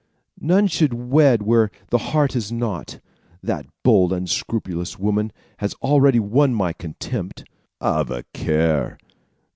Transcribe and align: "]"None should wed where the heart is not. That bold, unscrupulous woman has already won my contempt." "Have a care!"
"]"None 0.55 0.65
should 0.65 0.95
wed 0.95 1.43
where 1.43 1.69
the 1.91 1.99
heart 1.99 2.35
is 2.35 2.51
not. 2.51 2.99
That 3.43 3.67
bold, 3.83 4.11
unscrupulous 4.11 4.97
woman 4.97 5.31
has 5.57 5.75
already 5.75 6.19
won 6.19 6.55
my 6.55 6.73
contempt." 6.73 7.43
"Have 7.79 8.09
a 8.09 8.23
care!" 8.33 8.97